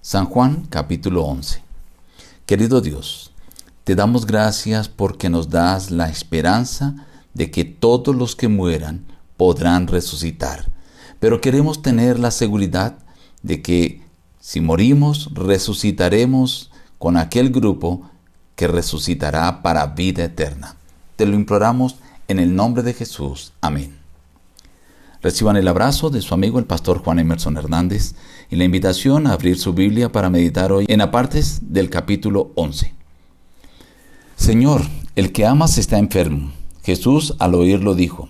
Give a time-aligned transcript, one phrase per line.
[0.00, 1.60] San Juan capítulo 11.
[2.46, 3.32] Querido Dios,
[3.82, 6.94] te damos gracias porque nos das la esperanza
[7.34, 9.04] de que todos los que mueran
[9.36, 10.70] podrán resucitar.
[11.18, 12.96] Pero queremos tener la seguridad
[13.42, 14.02] de que
[14.40, 18.08] si morimos, resucitaremos con aquel grupo
[18.54, 20.76] que resucitará para vida eterna.
[21.16, 21.96] Te lo imploramos
[22.28, 23.52] en el nombre de Jesús.
[23.60, 23.97] Amén.
[25.20, 28.14] Reciban el abrazo de su amigo el pastor Juan Emerson Hernández
[28.50, 32.94] y la invitación a abrir su Biblia para meditar hoy en apartes del capítulo 11.
[34.36, 34.82] Señor,
[35.16, 36.52] el que amas está enfermo.
[36.84, 38.28] Jesús al oírlo dijo,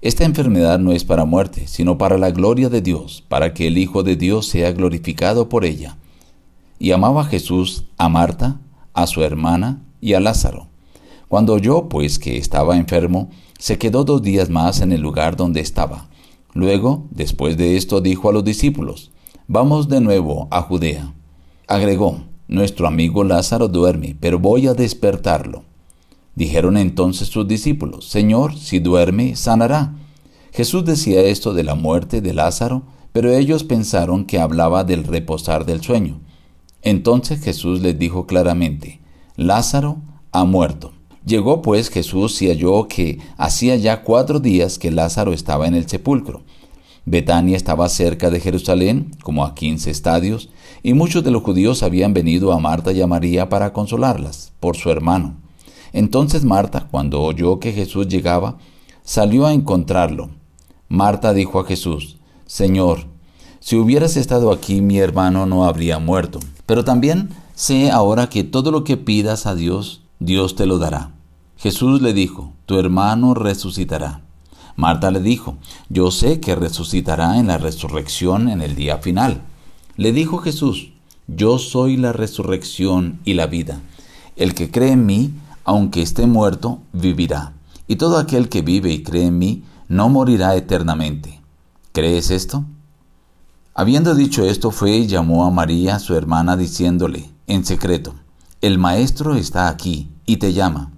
[0.00, 3.76] Esta enfermedad no es para muerte, sino para la gloria de Dios, para que el
[3.76, 5.98] Hijo de Dios sea glorificado por ella.
[6.78, 8.58] Y amaba Jesús a Marta,
[8.94, 10.68] a su hermana y a Lázaro.
[11.28, 15.60] Cuando oyó, pues, que estaba enfermo, se quedó dos días más en el lugar donde
[15.60, 16.08] estaba.
[16.54, 19.10] Luego, después de esto, dijo a los discípulos,
[19.46, 21.12] Vamos de nuevo a Judea.
[21.68, 25.64] Agregó, Nuestro amigo Lázaro duerme, pero voy a despertarlo.
[26.34, 29.94] Dijeron entonces sus discípulos, Señor, si duerme, sanará.
[30.52, 35.64] Jesús decía esto de la muerte de Lázaro, pero ellos pensaron que hablaba del reposar
[35.64, 36.20] del sueño.
[36.82, 39.00] Entonces Jesús les dijo claramente,
[39.36, 39.98] Lázaro
[40.32, 40.92] ha muerto.
[41.24, 45.88] Llegó pues Jesús y halló que hacía ya cuatro días que Lázaro estaba en el
[45.88, 46.42] sepulcro.
[47.06, 50.50] Betania estaba cerca de Jerusalén, como a quince estadios,
[50.82, 54.76] y muchos de los judíos habían venido a Marta y a María para consolarlas por
[54.76, 55.36] su hermano.
[55.92, 58.58] Entonces Marta, cuando oyó que Jesús llegaba,
[59.02, 60.30] salió a encontrarlo.
[60.88, 63.06] Marta dijo a Jesús, Señor,
[63.60, 66.40] si hubieras estado aquí mi hermano no habría muerto.
[66.66, 71.13] Pero también sé ahora que todo lo que pidas a Dios, Dios te lo dará.
[71.56, 74.22] Jesús le dijo, tu hermano resucitará.
[74.76, 75.56] Marta le dijo,
[75.88, 79.42] yo sé que resucitará en la resurrección en el día final.
[79.96, 80.90] Le dijo Jesús,
[81.26, 83.80] yo soy la resurrección y la vida.
[84.36, 85.32] El que cree en mí,
[85.64, 87.54] aunque esté muerto, vivirá.
[87.86, 91.40] Y todo aquel que vive y cree en mí, no morirá eternamente.
[91.92, 92.64] ¿Crees esto?
[93.74, 98.14] Habiendo dicho esto, fue y llamó a María, su hermana, diciéndole, en secreto,
[98.60, 100.93] El Maestro está aquí y te llama.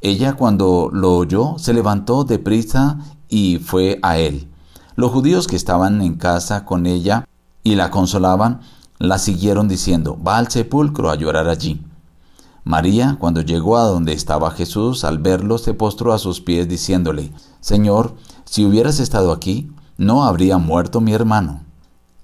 [0.00, 2.98] Ella cuando lo oyó se levantó deprisa
[3.28, 4.48] y fue a él.
[4.94, 7.26] Los judíos que estaban en casa con ella
[7.62, 8.60] y la consolaban,
[8.98, 11.84] la siguieron diciendo, va al sepulcro a llorar allí.
[12.64, 17.32] María, cuando llegó a donde estaba Jesús, al verlo, se postró a sus pies diciéndole,
[17.60, 21.62] Señor, si hubieras estado aquí, no habría muerto mi hermano.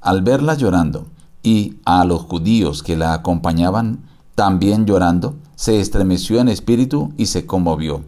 [0.00, 1.06] Al verla llorando,
[1.42, 4.00] y a los judíos que la acompañaban
[4.34, 8.02] también llorando, se estremeció en espíritu y se conmovió.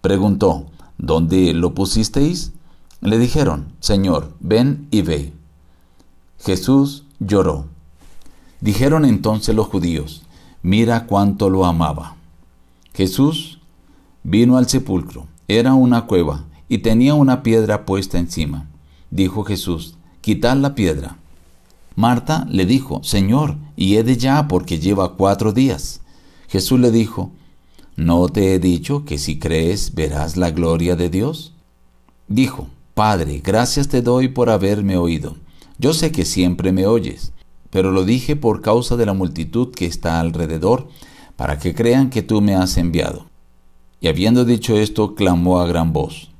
[0.00, 0.66] Preguntó,
[0.98, 2.52] ¿Dónde lo pusisteis?
[3.00, 5.32] Le dijeron, Señor, ven y ve.
[6.40, 7.66] Jesús lloró.
[8.60, 10.22] Dijeron entonces los judíos,
[10.62, 12.16] mira cuánto lo amaba.
[12.94, 13.60] Jesús
[14.24, 18.66] vino al sepulcro, era una cueva, y tenía una piedra puesta encima.
[19.12, 21.16] Dijo Jesús, quitad la piedra.
[21.94, 26.00] Marta le dijo, Señor, y he de ya porque lleva cuatro días.
[26.48, 27.30] Jesús le dijo,
[27.96, 31.52] ¿no te he dicho que si crees verás la gloria de Dios?
[32.26, 35.36] Dijo, Padre, gracias te doy por haberme oído.
[35.78, 37.32] Yo sé que siempre me oyes,
[37.70, 40.88] pero lo dije por causa de la multitud que está alrededor,
[41.36, 43.26] para que crean que tú me has enviado.
[44.00, 46.30] Y habiendo dicho esto, clamó a gran voz,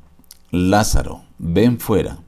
[0.51, 2.19] Lázaro, ven fuera.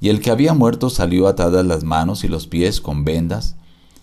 [0.00, 3.56] Y el que había muerto salió atadas las manos y los pies con vendas,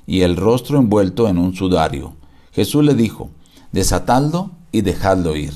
[0.05, 2.13] y el rostro envuelto en un sudario.
[2.55, 3.29] Jesús le dijo,
[3.73, 5.53] Desatadlo y dejadlo ir.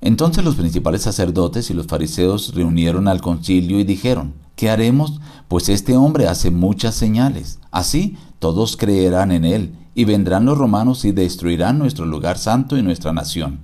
[0.00, 5.20] Entonces los principales sacerdotes y los fariseos reunieron al concilio y dijeron, ¿qué haremos?
[5.48, 7.58] Pues este hombre hace muchas señales.
[7.72, 12.82] Así todos creerán en él, y vendrán los romanos y destruirán nuestro lugar santo y
[12.82, 13.60] nuestra nación.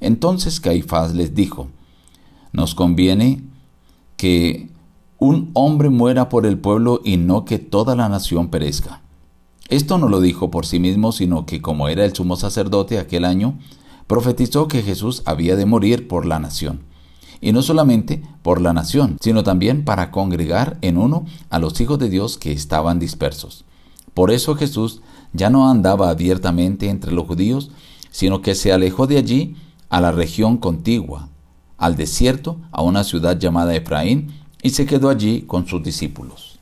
[0.00, 1.68] Entonces Caifás les dijo,
[2.52, 3.42] nos conviene
[4.16, 4.70] que
[5.18, 9.00] un hombre muera por el pueblo y no que toda la nación perezca.
[9.68, 13.24] Esto no lo dijo por sí mismo, sino que como era el sumo sacerdote aquel
[13.24, 13.58] año,
[14.06, 16.82] profetizó que Jesús había de morir por la nación.
[17.40, 21.98] Y no solamente por la nación, sino también para congregar en uno a los hijos
[21.98, 23.64] de Dios que estaban dispersos.
[24.12, 25.00] Por eso Jesús
[25.32, 27.70] ya no andaba abiertamente entre los judíos,
[28.10, 29.56] sino que se alejó de allí
[29.88, 31.28] a la región contigua,
[31.78, 34.32] al desierto, a una ciudad llamada Efraín,
[34.62, 36.53] y se quedó allí con sus discípulos.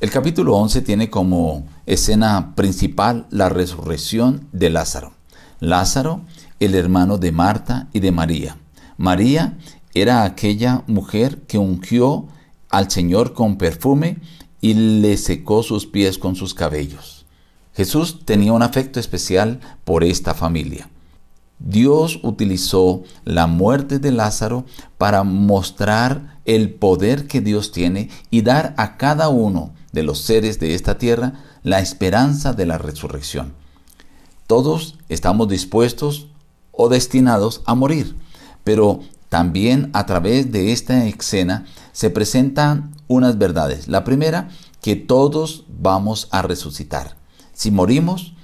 [0.00, 5.12] El capítulo 11 tiene como escena principal la resurrección de Lázaro.
[5.58, 6.22] Lázaro,
[6.58, 8.56] el hermano de Marta y de María.
[8.96, 9.58] María
[9.92, 12.28] era aquella mujer que ungió
[12.70, 14.16] al Señor con perfume
[14.62, 17.26] y le secó sus pies con sus cabellos.
[17.74, 20.88] Jesús tenía un afecto especial por esta familia.
[21.58, 24.64] Dios utilizó la muerte de Lázaro
[24.96, 30.60] para mostrar el poder que Dios tiene y dar a cada uno de los seres
[30.60, 33.52] de esta tierra la esperanza de la resurrección.
[34.46, 36.28] Todos estamos dispuestos
[36.72, 38.16] o destinados a morir,
[38.64, 43.86] pero también a través de esta escena se presentan unas verdades.
[43.86, 44.48] La primera,
[44.82, 47.16] que todos vamos a resucitar.
[47.52, 48.34] Si morimos,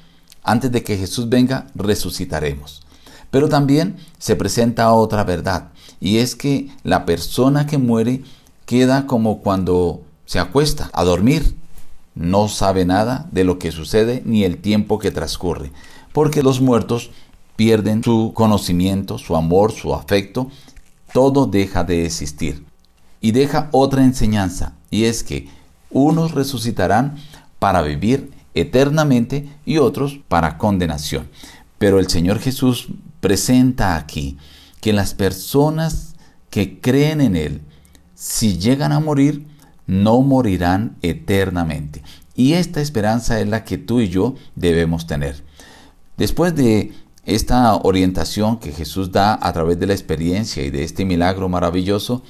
[0.43, 2.83] antes de que Jesús venga, resucitaremos.
[3.31, 8.23] Pero también se presenta otra verdad, y es que la persona que muere
[8.65, 11.57] queda como cuando se acuesta a dormir.
[12.15, 15.71] No sabe nada de lo que sucede ni el tiempo que transcurre,
[16.13, 17.11] porque los muertos
[17.57, 20.51] pierden su conocimiento, su amor, su afecto,
[21.13, 22.65] todo deja de existir.
[23.21, 25.49] Y deja otra enseñanza, y es que
[25.91, 27.17] unos resucitarán
[27.59, 31.29] para vivir eternamente y otros para condenación.
[31.79, 32.89] Pero el Señor Jesús
[33.21, 34.39] presenta aquí
[34.81, 36.15] que las personas
[36.51, 37.63] que creen en Él,
[38.15, 39.47] si llegan a morir,
[39.87, 42.03] no morirán eternamente.
[42.35, 45.43] Y esta esperanza es la que tú y yo debemos tener.
[46.17, 46.93] Después de
[47.25, 52.23] esta orientación que Jesús da a través de la experiencia y de este milagro maravilloso,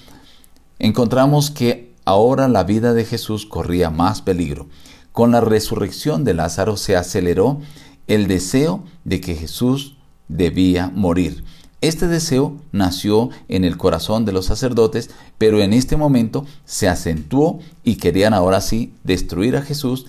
[0.79, 4.69] encontramos que ahora la vida de Jesús corría más peligro.
[5.13, 7.61] Con la resurrección de Lázaro se aceleró
[8.07, 9.97] el deseo de que Jesús
[10.29, 11.45] debía morir.
[11.87, 17.61] Este deseo nació en el corazón de los sacerdotes, pero en este momento se acentuó
[17.85, 20.07] y querían ahora sí destruir a Jesús,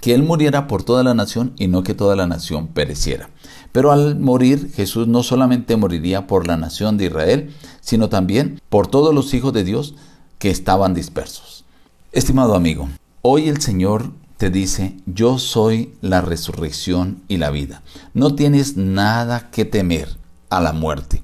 [0.00, 3.30] que él muriera por toda la nación y no que toda la nación pereciera.
[3.70, 8.88] Pero al morir, Jesús no solamente moriría por la nación de Israel, sino también por
[8.88, 9.94] todos los hijos de Dios
[10.40, 11.64] que estaban dispersos.
[12.10, 12.88] Estimado amigo,
[13.22, 17.82] hoy el Señor te dice, yo soy la resurrección y la vida.
[18.12, 20.20] No tienes nada que temer
[20.52, 21.22] a la muerte.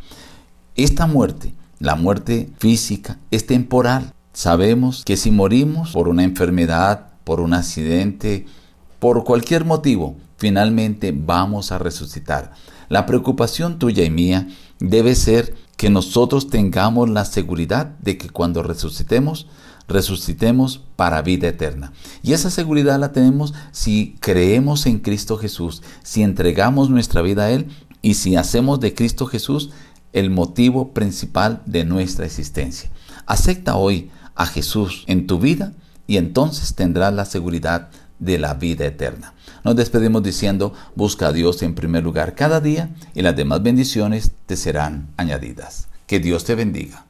[0.74, 4.14] Esta muerte, la muerte física, es temporal.
[4.32, 8.46] Sabemos que si morimos por una enfermedad, por un accidente,
[8.98, 12.52] por cualquier motivo, finalmente vamos a resucitar.
[12.88, 14.48] La preocupación tuya y mía
[14.80, 19.46] debe ser que nosotros tengamos la seguridad de que cuando resucitemos,
[19.88, 21.92] resucitemos para vida eterna.
[22.22, 27.50] Y esa seguridad la tenemos si creemos en Cristo Jesús, si entregamos nuestra vida a
[27.50, 27.68] Él
[28.02, 29.70] y si hacemos de Cristo Jesús
[30.12, 32.90] el motivo principal de nuestra existencia.
[33.26, 35.72] Acepta hoy a Jesús en tu vida
[36.06, 39.34] y entonces tendrás la seguridad de la vida eterna.
[39.64, 44.32] Nos despedimos diciendo, busca a Dios en primer lugar cada día y las demás bendiciones
[44.46, 45.88] te serán añadidas.
[46.06, 47.07] Que Dios te bendiga.